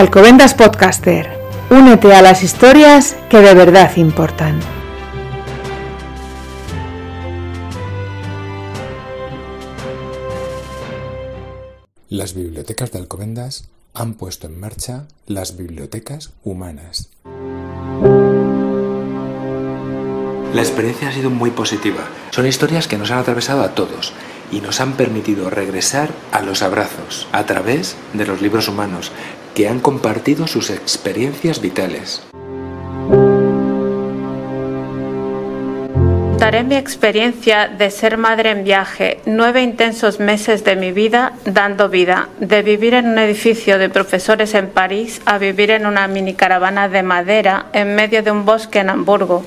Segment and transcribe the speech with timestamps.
[0.00, 1.28] Alcobendas Podcaster.
[1.68, 4.58] Únete a las historias que de verdad importan.
[12.08, 17.10] Las bibliotecas de Alcobendas han puesto en marcha las bibliotecas humanas.
[20.54, 22.08] La experiencia ha sido muy positiva.
[22.30, 24.14] Son historias que nos han atravesado a todos
[24.50, 29.12] y nos han permitido regresar a los abrazos a través de los libros humanos
[29.54, 32.22] que han compartido sus experiencias vitales.
[36.40, 41.90] Daré mi experiencia de ser madre en viaje, nueve intensos meses de mi vida dando
[41.90, 46.32] vida, de vivir en un edificio de profesores en París a vivir en una mini
[46.32, 49.44] caravana de madera en medio de un bosque en Hamburgo.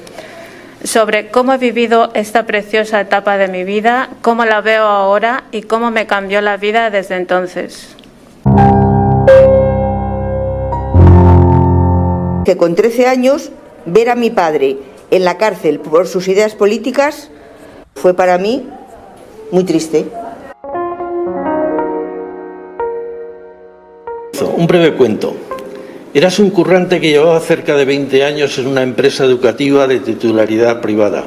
[0.83, 5.63] Sobre cómo he vivido esta preciosa etapa de mi vida, cómo la veo ahora y
[5.63, 7.95] cómo me cambió la vida desde entonces.
[12.45, 13.51] Que con 13 años
[13.85, 14.77] ver a mi padre
[15.11, 17.29] en la cárcel por sus ideas políticas
[17.95, 18.67] fue para mí
[19.51, 20.05] muy triste.
[24.55, 25.35] Un breve cuento.
[26.13, 30.79] Eras un currante que llevaba cerca de 20 años en una empresa educativa de titularidad
[30.79, 31.25] privada.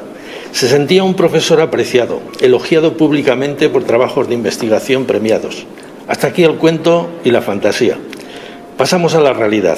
[0.51, 5.65] Se sentía un profesor apreciado, elogiado públicamente por trabajos de investigación premiados.
[6.07, 7.97] Hasta aquí el cuento y la fantasía.
[8.77, 9.77] Pasamos a la realidad.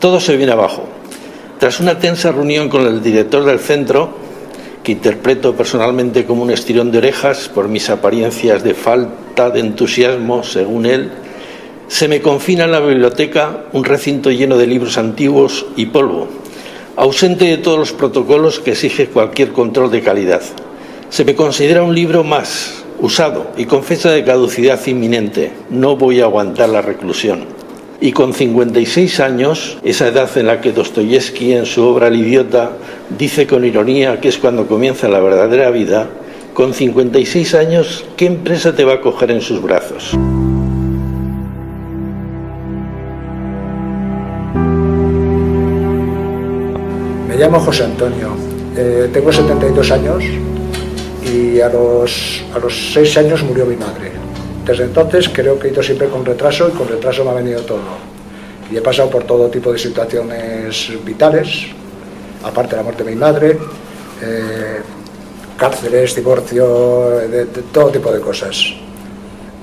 [0.00, 0.84] Todo se viene abajo.
[1.58, 4.10] Tras una tensa reunión con el director del centro,
[4.82, 10.42] que interpreto personalmente como un estirón de orejas por mis apariencias de falta de entusiasmo,
[10.44, 11.10] según él,
[11.88, 16.28] se me confina en la biblioteca un recinto lleno de libros antiguos y polvo,
[16.96, 20.42] ausente de todos los protocolos que exige cualquier control de calidad.
[21.08, 25.52] Se me considera un libro más, usado y con fecha de caducidad inminente.
[25.70, 27.65] No voy a aguantar la reclusión.
[28.00, 32.72] Y con 56 años, esa edad en la que Dostoyevsky en su obra El idiota
[33.18, 36.06] dice con ironía que es cuando comienza la verdadera vida,
[36.52, 40.14] con 56 años, ¿qué empresa te va a coger en sus brazos?
[47.28, 48.28] Me llamo José Antonio,
[48.76, 50.22] eh, tengo 72 años
[51.30, 54.12] y a los, a los 6 años murió mi madre.
[54.66, 57.60] Desde entonces creo que he ido siempre con retraso y con retraso me ha venido
[57.62, 57.78] todo.
[58.68, 61.68] Y he pasado por todo tipo de situaciones vitales,
[62.42, 63.58] aparte de la muerte de mi madre,
[64.20, 64.80] eh,
[65.56, 67.20] cárceles, divorcio,
[67.72, 68.74] todo tipo de cosas.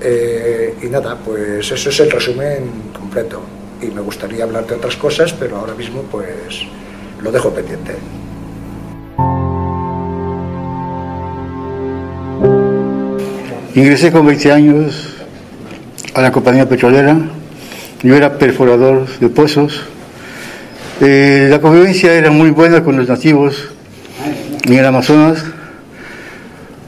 [0.00, 3.40] Eh, y nada, pues eso es el resumen completo.
[3.82, 6.62] Y me gustaría hablar de otras cosas, pero ahora mismo pues
[7.20, 7.94] lo dejo pendiente.
[13.74, 15.14] Ingresé con 20 años
[16.14, 17.16] a la compañía petrolera.
[18.04, 19.82] Yo era perforador de pozos.
[21.00, 23.70] Eh, la convivencia era muy buena con los nativos
[24.64, 25.44] en el Amazonas.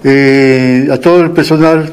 [0.05, 1.93] Eh, a todo el personal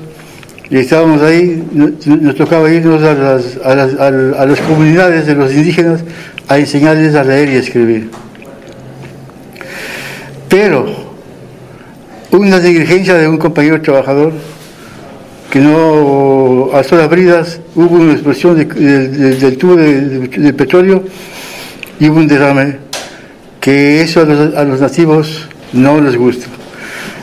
[0.69, 6.03] estábamos ahí, nos, tocaba irnos a las, a, las, comunidades de los indígenas
[6.47, 8.09] a enseñarles a leer y escribir.
[10.49, 10.85] Pero
[12.31, 14.33] una negligencia de un compañero trabajador
[15.53, 21.03] que no alzó las bridas, hubo una explosión del tubo de, petróleo
[21.99, 22.77] y hubo un derrame,
[23.59, 26.47] que eso a los, nativos no les gusta.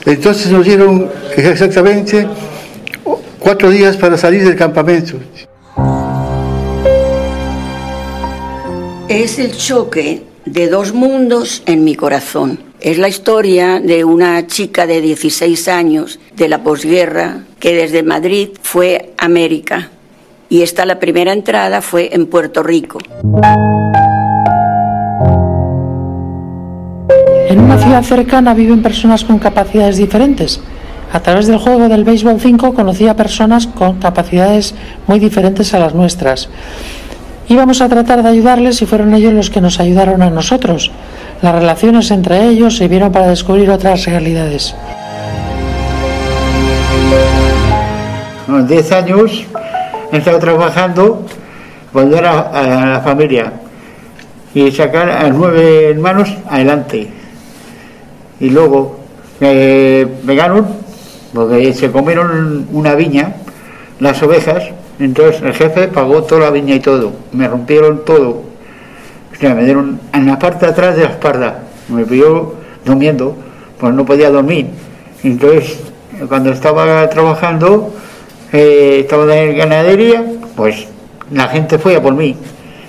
[0.06, 2.28] Entonces nos dieron exactamente
[3.41, 5.14] cuatro días para salir del campamento.
[9.08, 12.69] Es el choque de dos mundos en mi corazón.
[12.80, 18.48] Es la historia de una chica de 16 años de la posguerra que desde Madrid
[18.62, 19.91] fue a América
[20.48, 22.98] y esta la primera entrada fue en Puerto Rico.
[27.50, 30.58] En una ciudad cercana viven personas con capacidades diferentes.
[31.12, 34.74] A través del juego del béisbol 5 conocí a personas con capacidades
[35.06, 36.48] muy diferentes a las nuestras.
[37.50, 40.92] Íbamos a tratar de ayudarles y fueron ellos los que nos ayudaron a nosotros.
[41.42, 44.72] Las relaciones entre ellos sirvieron para descubrir otras realidades.
[48.47, 49.44] Con 10 años
[50.12, 51.26] he estado trabajando
[51.92, 53.52] volver a, la familia
[54.54, 57.10] y sacar a nueve hermanos adelante.
[58.38, 59.00] Y luego
[59.41, 60.68] me pegaron
[61.34, 63.34] porque se comieron una viña,
[63.98, 64.70] las ovejas,
[65.00, 68.50] entonces el jefe pagó toda la viña y todo, me rompieron todo,
[69.48, 71.62] me dieron en la parte de atrás de la espalda.
[71.88, 72.54] Me pilló
[72.84, 73.36] durmiendo,
[73.78, 74.66] pues no podía dormir.
[75.22, 75.78] Entonces,
[76.28, 77.94] cuando estaba trabajando,
[78.52, 80.24] eh, estaba en ganadería,
[80.56, 80.86] pues
[81.32, 82.36] la gente fue a por mí.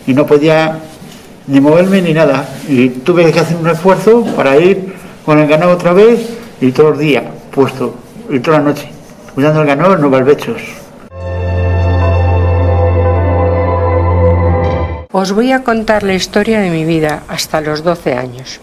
[0.08, 0.80] y no podía
[1.48, 2.48] ni moverme ni nada.
[2.68, 4.94] Y tuve que hacer un esfuerzo para ir
[5.26, 7.96] con el ganado otra vez y todos los días puesto,
[8.30, 8.88] y toda la noche,
[9.36, 10.81] cuidando el ganado en los barbechos.
[15.14, 18.62] Os voy a contar la historia de mi vida hasta los 12 años.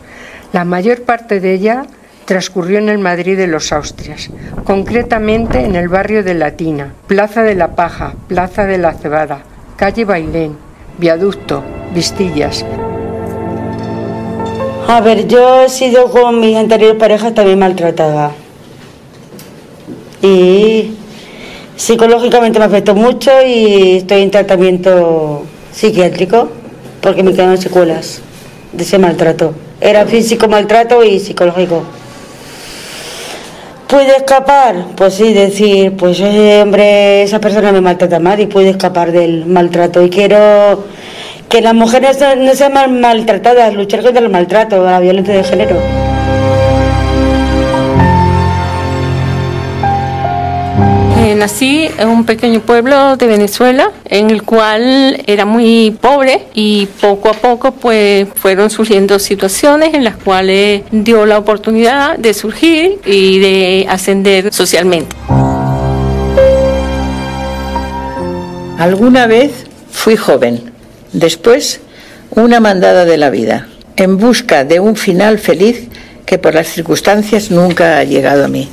[0.54, 1.84] La mayor parte de ella
[2.24, 4.30] transcurrió en el Madrid de los Austrias,
[4.64, 9.40] concretamente en el barrio de Latina, Plaza de la Paja, Plaza de la Cebada,
[9.76, 10.56] calle Bailén,
[10.96, 11.62] Viaducto,
[11.94, 12.64] Vistillas.
[14.88, 18.32] A ver, yo he sido con mis anteriores parejas también maltratada.
[20.22, 20.96] Y
[21.76, 25.44] psicológicamente me afectó mucho y estoy en tratamiento
[25.78, 26.48] psiquiátrico
[27.00, 28.20] porque me quedan secuelas
[28.72, 29.54] de ese maltrato.
[29.80, 31.84] Era físico maltrato y psicológico.
[33.86, 34.86] ¿Puede escapar?
[34.96, 39.46] Pues sí, decir, pues ese hombre, esa persona me maltrata mal y puede escapar del
[39.46, 40.02] maltrato.
[40.02, 40.84] Y quiero
[41.48, 46.07] que las mujeres no sean maltratadas, luchar contra el maltrato, la violencia de género.
[51.38, 57.30] Nací en un pequeño pueblo de Venezuela, en el cual era muy pobre y poco
[57.30, 63.38] a poco pues fueron surgiendo situaciones en las cuales dio la oportunidad de surgir y
[63.38, 65.16] de ascender socialmente.
[68.78, 70.72] Alguna vez fui joven,
[71.12, 71.80] después
[72.30, 75.88] una mandada de la vida, en busca de un final feliz
[76.26, 78.68] que por las circunstancias nunca ha llegado a mí.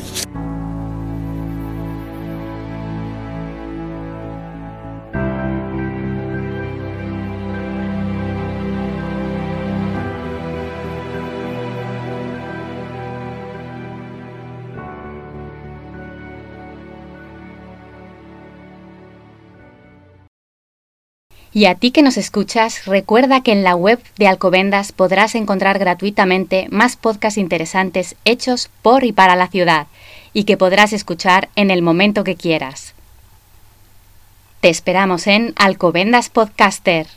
[21.55, 25.79] Y a ti que nos escuchas, recuerda que en la web de Alcobendas podrás encontrar
[25.79, 29.87] gratuitamente más podcasts interesantes hechos por y para la ciudad
[30.33, 32.93] y que podrás escuchar en el momento que quieras.
[34.59, 37.07] Te esperamos en Alcobendas Podcaster.